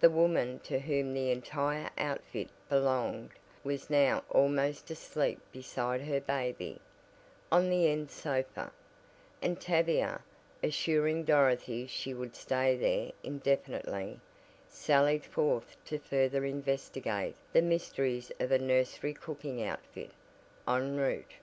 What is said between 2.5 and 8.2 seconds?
belonged was now almost asleep beside her baby, on the end